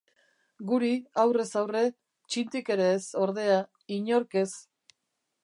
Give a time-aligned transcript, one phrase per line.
[0.69, 0.87] Guri,
[1.23, 1.83] aurrez aurre,
[2.31, 3.61] txintik ere ez, ordea,
[3.99, 4.49] inork ez.